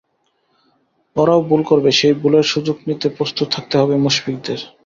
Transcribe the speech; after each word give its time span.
ওরাও 1.15 1.41
ভুল 1.49 1.61
করবে, 1.63 1.89
সেই 1.99 2.13
ভুলের 2.21 2.45
সুযোগ 2.53 2.77
নিতে 2.87 3.07
প্রস্তুত 3.17 3.47
থাকতে 3.55 3.75
হবে 3.77 3.95
মুশফিকদের। 3.97 4.59